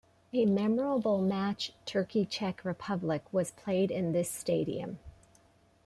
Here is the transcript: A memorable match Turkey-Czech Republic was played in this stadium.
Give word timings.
A 0.33 0.47
memorable 0.47 1.21
match 1.21 1.73
Turkey-Czech 1.85 2.65
Republic 2.65 3.21
was 3.31 3.51
played 3.51 3.91
in 3.91 4.13
this 4.13 4.31
stadium. 4.31 4.97